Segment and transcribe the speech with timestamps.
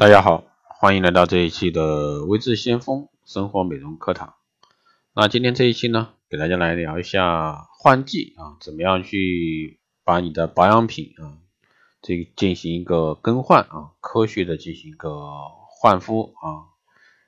[0.00, 4.32] 大家好，欢迎来到这一期的微智先锋生活美容课堂。
[5.14, 11.44] 那今天这一期呢，给大家来聊一下换季啊，怎么样去把你的保养品啊，
[12.00, 15.20] 这进行一个更换啊，科学的进行一个
[15.68, 16.72] 换肤啊，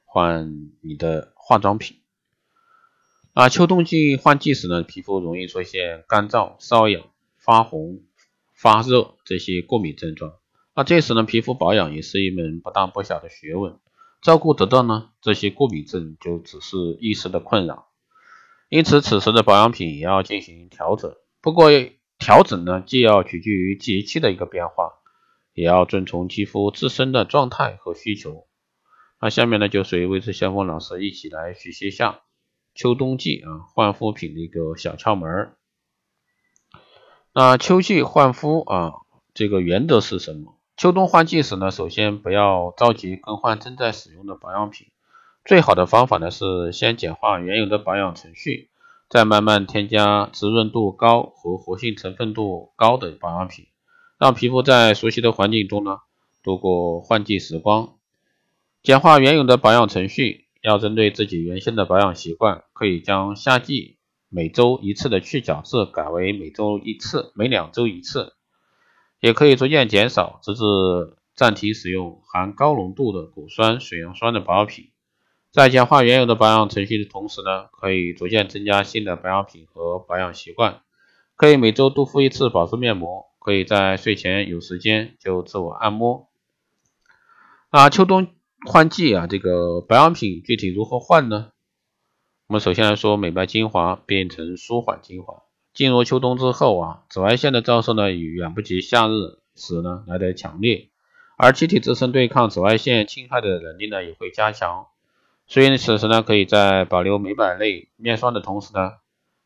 [0.07, 1.98] 换你的化妆品。
[3.34, 7.04] 啊，秋冬季换季时呢，皮肤容易出现干燥、瘙痒、
[7.36, 8.00] 发红、
[8.54, 10.32] 发热这些过敏症状。
[10.75, 13.79] 那这时呢，皮肤保养也是一门不大不小的学问，
[14.22, 17.89] 照顾得当呢，这些过敏症就只是一时的困扰。
[18.71, 21.14] 因此，此时的保养品也要进行调整。
[21.43, 21.71] 不过，
[22.18, 24.93] 调整呢，既要取决于节气的一个变化，
[25.53, 28.46] 也要遵从肌肤自身的状态和需求。
[29.21, 32.20] 那下面呢，就随微智先锋老师一起来学习一下。
[32.75, 35.52] 秋冬季啊，换肤品的一个小窍门
[37.34, 38.92] 那秋季换肤啊，
[39.34, 40.58] 这个原则是什么？
[40.77, 44.89] 秋冬换季时呢，首先不要着急更换正在使用的保养品，
[45.44, 48.70] 最好的方法呢是先简化原有的保养程序，
[49.08, 53.66] 再慢慢添加滋润度高和活性成分度高的保养品，
[54.19, 55.98] 让皮肤在熟悉的环境中呢
[56.42, 57.94] 度过换季时光。
[58.83, 60.42] 简化原有的保养程序。
[60.62, 63.96] 要针对自己原先的保养习惯，可以将夏季
[64.28, 68.34] 每周一次的去角质改为每周一次、每两周一次，
[69.22, 70.62] 也可以逐渐减少，直至
[71.36, 74.90] 暂停使用含高浓度的果酸、水杨酸的保养品。
[75.52, 80.80] 在简化原有的保养程序的同时呢，可以逐渐增加新的保养品和保养习惯。
[81.36, 86.28] 可以每周多敷一次保湿面膜，可以在睡前有时间就自我按摩。
[87.70, 88.26] 啊，秋冬。
[88.66, 91.52] 换季啊，这个保养品具体如何换呢？
[92.48, 95.42] 我们首先来说，美白精华变成舒缓精华。
[95.74, 99.12] 进入秋冬之后啊，紫外线的照射呢也，远不及夏日
[99.54, 100.88] 时呢来的强烈，
[101.36, 104.86] 而机体自身对抗紫外线侵害的能力呢也会加强。
[105.46, 108.92] 所以此时呢，可以在保留美白类面霜的同时呢，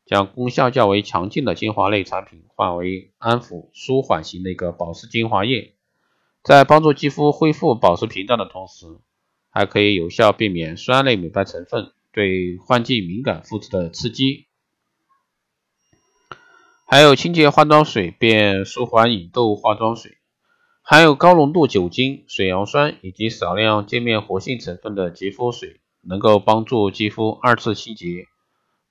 [0.04, 5.74] 将功效较为强劲的精华类产品换为安抚舒缓型的一个保湿精华液，
[6.42, 8.86] 在帮助肌肤恢复保湿屏障的同时。
[9.48, 14.45] 还可以有效避免酸类美白成分对换季敏感肤质的刺激。
[16.88, 20.18] 还有清洁化妆水变舒缓引痘化妆水，
[20.82, 28.28] 含有高浓度酒精、水杨酸以及少量界面活性成分的洁肤水，能够帮助肌肤二次清洁，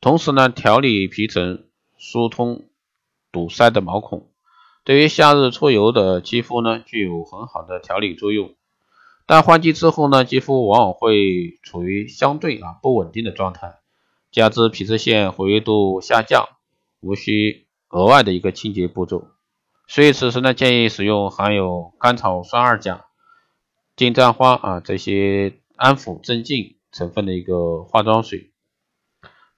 [0.02, 1.64] 同时呢调理皮层，
[1.98, 2.66] 疏通
[3.32, 4.28] 堵塞的毛孔。
[4.84, 8.54] 对于夏日出油的肌肤呢，具有很好的调理作用。
[9.26, 13.76] 但换季之后呢，肌肤往往会处于相对啊不稳定的状态，
[14.34, 16.50] 加之皮脂腺活跃度下降，
[17.00, 17.65] 无需
[17.96, 19.30] 额外的一个清洁步骤，
[19.88, 23.06] 所以此时呢，建议使用含有甘草酸二钾、
[23.96, 28.52] 金盏花啊这些安抚镇静成分的一个化妆水，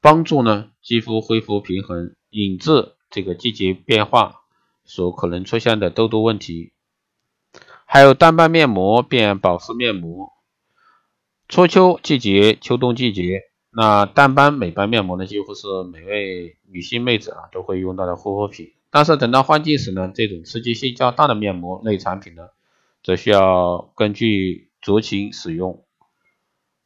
[0.02, 4.42] 帮助呢肌肤恢复平衡，引致这个季节变化
[4.86, 6.74] 所可能出现的痘痘问题。
[7.88, 10.32] 还有淡斑面膜变保湿面膜，
[11.48, 13.46] 初秋季节、秋冬季节，
[13.80, 18.72] 那淡斑美白面膜呢，几乎是每位女性妹子啊都会用到的护肤品。
[18.90, 22.48] 但是等到换季时呢，这种刺激性较大的面膜类产品呢，
[23.04, 25.84] 则需要根据酌情使用。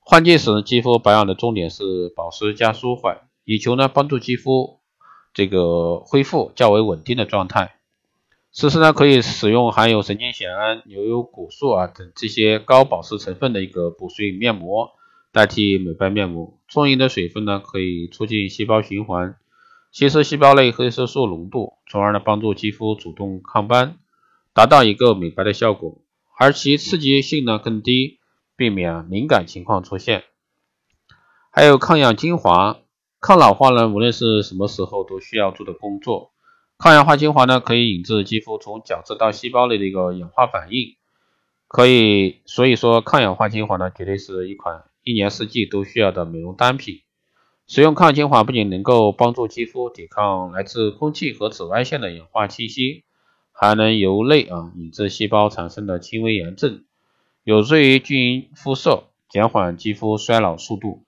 [0.02, 4.82] 换季时肌肤保养的重点是保湿加舒缓，以求呢帮助肌肤
[5.34, 7.76] 这个恢复较为稳定的状态。
[8.52, 14.92] 此时呢，可以使用含有神经酰胺、牛油果素啊等这些高保湿成分的一个补水面膜
[15.32, 16.58] 代替美白面膜。
[16.72, 19.36] 充盈的水分呢，可以促进细胞循环，
[19.92, 23.98] 稀释细胞内黑色素浓度，从而呢帮助肌肤主动抗斑，
[24.54, 26.02] 达到一个美白的效果。
[26.40, 28.20] 而其刺激性呢更低，
[28.56, 30.24] 避免敏感情况出现。
[31.52, 32.80] 还有抗氧精华、
[33.20, 36.32] 抗老化呢，无论是什么时候都需要做的工作。
[36.78, 40.96] 抗氧化精华呢，可以引致肌肤从角质到细胞内的一个氧化反应，
[41.68, 47.02] 可以，所以说抗氧化精华呢，绝对是一款一年四季都需要的美容单品。
[47.68, 53.06] 使用抗精华不仅能够帮助肌肤抵抗来自空气和紫外线的氧化气息，
[53.52, 56.84] 还能由内啊引致细胞产生的轻微炎症，
[57.44, 61.06] 有助于均匀肤色，减缓肌肤衰老速度。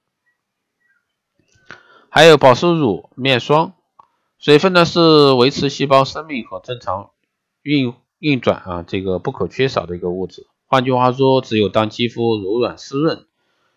[2.09, 3.73] 还有保湿乳、面霜。
[4.39, 7.11] 水分呢是维持细胞生命和正常
[7.61, 10.47] 运运转啊这个不可缺少的一个物质。
[10.65, 13.25] 换句话说，只有当肌肤柔软湿润，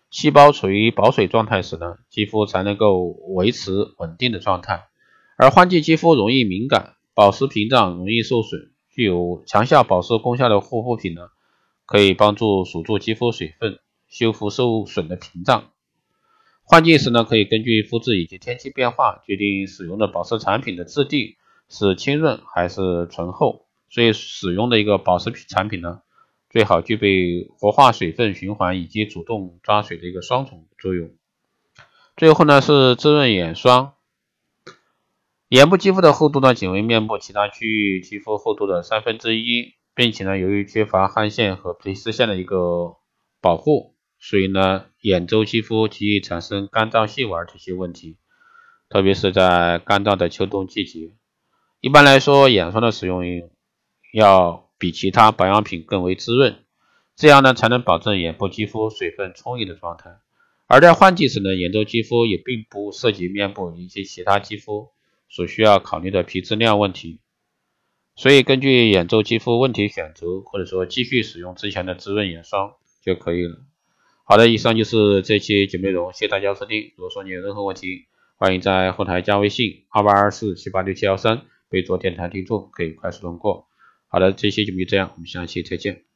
[0.09, 4.87] 细胞处于保水状态时呢，肌肤才能够维持稳定的状态。
[5.37, 11.29] 而换季肌肤容易敏感，保湿屏障容易受损，具有强效保湿功效的护肤品呢，
[11.85, 15.71] 可以帮助锁住肌肤水分，修复受损的屏障。
[16.63, 21.37] 换季时呢，可以根据肤质以及天气变化，决定使用的保湿产品的质地
[21.69, 23.65] 是清润还是醇厚。
[23.89, 26.01] 所以使用的一个保湿产品呢，
[26.57, 31.11] 最好具备活化水分循环以及主动抓水的一个双重作用。
[32.15, 33.93] 最后呢是滋润眼霜。
[35.49, 42.95] 眼部肌肤的厚度呢，仅为面部其他区域肌肤厚度的三分之一，并且呢，由于缺乏汗腺和皮脂腺的一个
[43.39, 48.17] 保护，所以呢，眼周肌肤极易产生干燥、细纹这些问题，
[48.89, 51.13] 特别是在干燥的秋冬季节。
[51.81, 53.21] 一般来说，眼霜的使用
[54.11, 56.63] 要比其他保养品更为滋润，
[57.15, 60.17] 这样呢，才能保证眼部肌肤水分充裕的状态。
[60.67, 64.89] 而在换季时呢，眼周肌肤也并不涉及面部以及其他肌肤。
[65.29, 67.19] 所需要考虑的皮质量问题，
[68.15, 73.57] 所以根据眼周肌肤问题选择，或者说继续使用之前的滋润眼霜就可以了。
[74.23, 76.93] 好的，以上就是这期节目内容，谢谢大家收听。
[76.95, 78.05] 如果说你有任何问题，
[78.37, 83.66] 欢迎在后台加微信二八二四七八六七幺三，备注电台听众，可以快速通过。
[84.09, 86.06] 好的，这期就这样，我们下期再见。